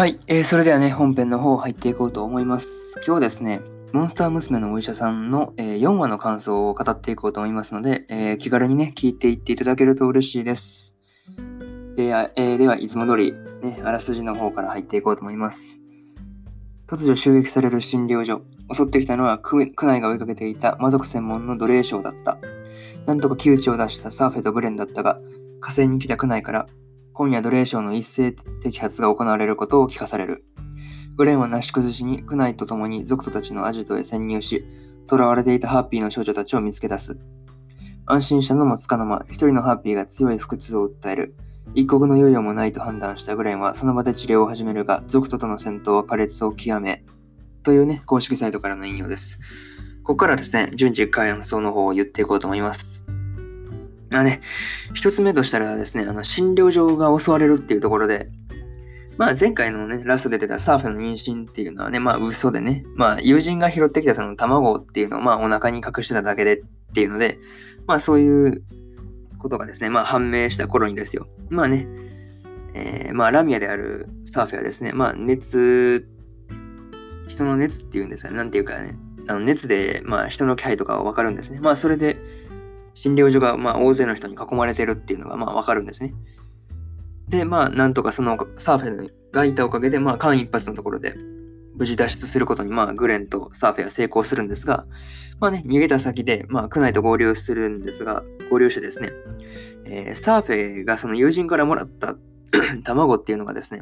[0.00, 2.68] はい、えーそれではね、本編の方入っていこうと思います。
[3.06, 3.60] 今日ですね、
[3.92, 10.96] モンスター娘のお医者さんの、えー4話の感想を語っていこうと思いますので、えー気軽にね、聞いていっていただけると嬉しいです。
[11.96, 15.82] で、えではいつも通り、ね、あらすじの方から入っていこうと思います。
[16.86, 18.40] 突如襲撃される診療所。
[18.72, 22.38] 襲ってきたのは区区内が追いかけていた魔族専門の奴隷商だった。
[23.04, 25.20] なんとか窮地を出したサーフェとグレンだったが、
[25.60, 26.64] 火星に来た区内から
[27.12, 30.44] 今夜奴隷商の一斉摘発が行われることを聞かされる。
[31.16, 34.64] グレンはなし崩しにクナイと共に族徒たちのアジトへ潜入し、
[35.08, 37.18] 囚われていたハッピーの少女たちを見つけ出す。
[38.06, 41.36] 安心したのもつかの間、一人のハッピーが強い腹痛を訴える。
[41.74, 47.04] 一刻の猶予もないと判断したグレンはその場で治療を始めるが、族徒との戦闘は苛烈を極め、
[47.62, 49.38] というね、公式サイトからの引用です。
[50.02, 53.04] ここからですね、順次感想の方を言っていこうと思います。
[54.10, 54.40] まあね、
[54.92, 58.28] 一つ目としたらですね、あの診療所が襲われるっていうところで、
[59.16, 67.38] まあ前回のね、ラスト出てたサーフェの妊娠っていうのはね、まあ嘘でね、まあ友人が拾ってきたその卵っていうのをまあお腹に隠してただけでっていうので、
[67.86, 68.62] まあそういう
[69.38, 71.28] ことがですね、まあ判明した頃にですよ。
[71.48, 71.86] まあね、
[72.74, 76.08] えーまあラミアであるサーフェはですね、まあ熱、
[77.28, 78.98] 人の熱っていうんですかね、なんていうかね、
[79.28, 81.60] あの熱でまあ人の気配とかがわかるんですね。
[81.60, 82.20] まあそれで
[83.00, 86.12] 診療所がまあ大勢の人に囲まれてるっていうのがまあわかるんですね。
[87.28, 91.14] で、まあなんとかそのサーフェがいたおかげで、まあ間一髪のところで
[91.76, 94.84] 無事脱出することにまあグレンとサーフェは成功するんですが、
[95.40, 99.12] まあね、逃げた先で、まあ、クナイと合流するんですが、合流してですね、
[99.86, 102.16] えーサーフェがその友人からもらった
[102.84, 103.80] 卵っていうのがですね、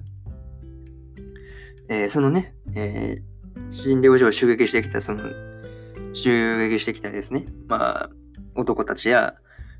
[1.88, 3.22] えーそのね、えー
[3.70, 5.24] 診療所を襲撃してきた、その、
[6.12, 8.10] 襲撃してきたですね、まあ、
[8.58, 9.34] 男たちや、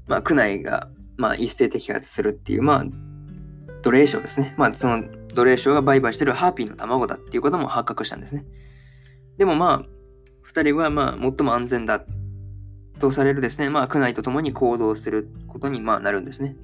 [0.07, 2.85] まあ、区内が、まあ、一斉摘発するっていう、まあ、
[3.83, 4.55] 奴隷商ですね。
[4.57, 8.45] まあ、その奴隷商が売買してるハーピーの卵だっていうことも発覚したんですね。
[9.37, 9.89] でもまあ、
[10.43, 12.05] 二人はまあ、最も安全だ
[12.99, 16.57] とされるですね、まあ、区内と共に行動することにまあなるんですね。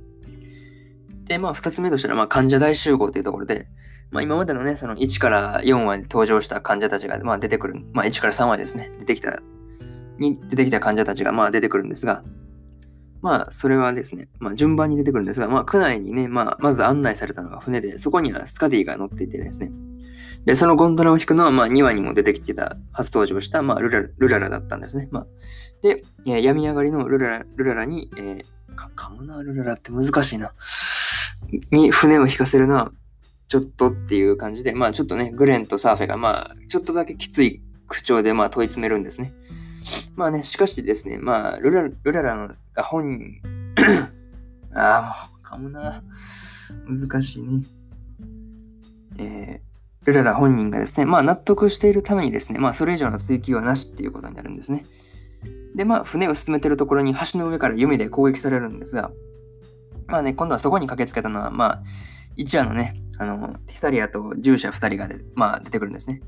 [1.24, 3.66] で、まあ、二つ目としては、まあ、患者大集合というところで、
[4.10, 9.40] まあ、今までのね、その1から4話に登場した患者たちが、まあ、出てくる、まあ、1から3話ですね、出てきた、
[10.18, 12.22] に出てきた患者たちが、まあ、出てくるんですが、
[13.22, 19.72] まあ、それはですね、まあ、順番に出てくるんですが、まあ、区内にね、まあ、まず案内されたのが船で、そこにはスカディが乗っていてですね、
[20.44, 25.08] で、そのゴンドラを引くのは、まあ、2話にも出てきてた、初登場した、まあ、ルラルララだったんですね。
[25.10, 25.26] まあ、
[25.82, 30.52] で、えー病み上がりのルララルララに、えー、か、カムナルララって難しいな。
[31.70, 32.92] に船を引かせるのは、
[33.48, 39.32] ちょっとっていう感じで、まあちょっとね、グレンとサーフェが、まあちょっとだけきつい口調で、まあ問い詰めるんですね。
[40.16, 43.40] まあね、しかしですね、まあルラルララのが本人、
[44.74, 46.02] ああ、もう、かもな。
[46.88, 47.62] 難しいね。
[49.18, 54.84] えー、ルララ本人がですね、まあ納得しているためにですね、まあそれ以上の追求はなしっていうことになるんですね。
[55.74, 59.10] で、まあ船を進めてるところに橋の上から弓で攻撃されるんですが、
[60.06, 61.82] まあね、今度はそこに駆けつけたのは、まあ、
[62.36, 66.20] 1話のね、あの、ティサリアと従者2人がで、まあ、出てくるんですね。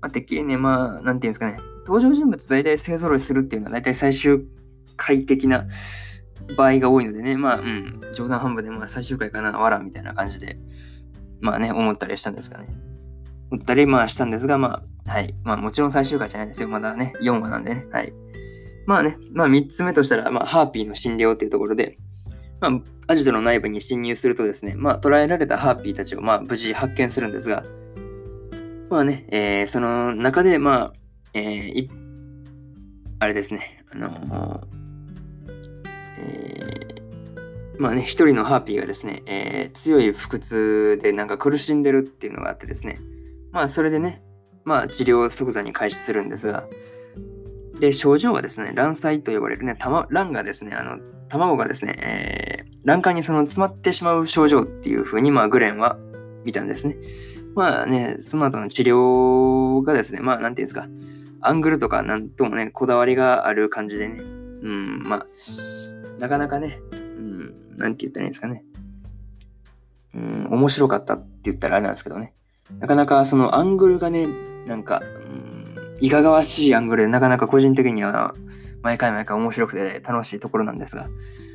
[0.00, 4.40] まあ、てっきりね、まあ、なんていうんですかね、登場人物大体勢揃いするっていうのは大体最終
[4.96, 5.66] 回的な
[6.56, 10.58] 場合が多いのでね、まあ、うん、冗談半分で、まあ、最終回かな、わらみたいな感じで、
[11.40, 12.68] まあね、思ったりしたんですかね。
[13.50, 15.34] 思ったり、まあ、したんですが、まあ、はい。
[15.42, 16.68] まあ、もちろん最終回じゃないですよ。
[16.68, 17.86] まだね、4話なんでね。
[17.90, 18.12] はい。
[18.86, 21.98] まあね、まあ、3つ目としたら、まあ、ハーピーの診療っていうところで、
[22.60, 22.72] まあ、
[23.06, 27.64] アジトの内部に侵入するとですね、まあ、捕らえられたハーピーたちを、まあ、無事発見するんですが、
[28.90, 30.98] まあね、えーその中で、まあ、
[31.34, 31.90] えーい
[33.18, 34.60] あれですね、あのー
[36.18, 42.98] えーまあね、一人のハーピーがですね、えー強い腹痛でなんか苦しんでるっていうのがあってですね、
[43.52, 44.22] まあ、それでね、
[44.64, 46.64] まあ、治療を即座に開始するんですが、
[47.80, 50.98] で、症状はですね、卵細と呼ばれるね、たま卵がですね、あの、
[51.28, 55.98] 卵がですね、えー卵管にその詰まってしまう症状っていう風に、まあ、グレンは
[56.44, 56.96] 見たんですね。
[57.54, 60.88] まあね、その後の治療がですね、まあ、なんていうんですか、
[61.40, 64.24] アングルとかなんともね、こだわりがある感じでね、う
[64.68, 65.26] ん、まあ、
[66.18, 68.64] なかなかね、うん、なんて言ったらいいんですかね。
[70.14, 72.34] うん、面白かったって言ったらあれなんですけどね。
[72.80, 74.28] なかなかそのアングルがね、
[74.66, 78.34] なんか、うん、いかがわしいアングルで、なかなか個人的には
[78.82, 81.08] 毎回毎回面白くて楽しいところなんですが、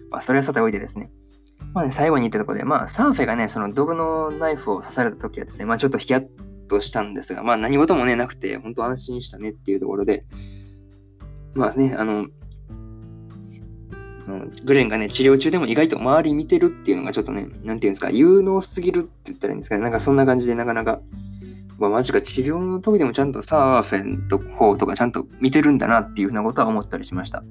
[0.10, 1.12] まあ、それはさておいてですね、
[1.74, 6.28] まあね、最後に言ったところで、まあ、サーフェがね、その毒のナイフを刺された時はですね、まあ、ちょっとヒヤッ
[6.68, 10.26] としたんですが、まあ、何事もね、なくて、本当安心したねっていうところで、
[11.56, 12.28] まあね、あの、
[14.64, 19.82] グレンがね、治療中でも意外と周り見てるっていうのがちょっとね、なんていうんですか、有能すぎるって言ったらいいんですかね。
[19.82, 21.02] なんかそんな感じでなかなか、
[21.78, 27.44] まあ、マジか治療の時でもちゃんとサーフェンと方とかちゃんと見てるんだなっていうふうなことは思ったりしました。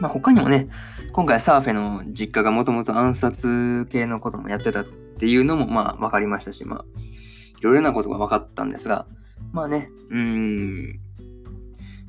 [0.00, 0.68] まあ、他にもね、
[1.12, 6.84] 今回サーフェの実家がもともと暗殺系のこともやってたっていうのもまあ分かりましたし、まあ、
[7.58, 9.06] いろいろなことが分かったんですが、
[9.52, 11.00] まあね、うーん、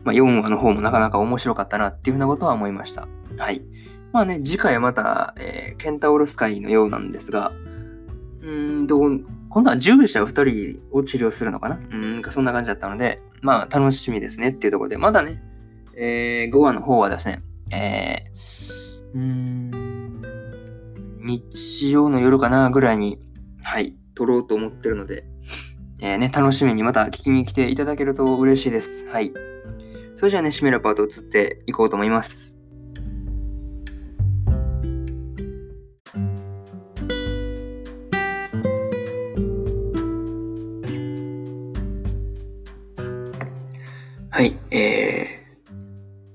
[0.03, 3.07] まあ、4話の方もなかなか面白かったなっていうふうなことは思いました。
[3.38, 3.62] はい。
[4.12, 7.51] まあね、次回はまた、えー、ケンタウロス会のようなんですが、
[8.42, 11.80] うんどう、今度は従者2人を治療するのかな？
[11.92, 15.42] うん、そんな感じだったので、まあ楽しみですねっていうところで、まだね、
[15.95, 20.21] えー、5話の方はですね、えー、うん、
[21.21, 23.19] 日曜の夜かなぐらいに、
[23.62, 25.25] はい、撮ろうと思ってるので、
[26.01, 29.07] えー、ね、楽しみにまた聞きに来ていただけると嬉しいです。
[29.07, 29.31] はい。
[30.16, 32.60] それじゃあね、締めるパート移っていこうと思います。
[44.39, 45.08] はい、えー、